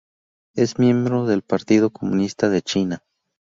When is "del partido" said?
1.27-1.91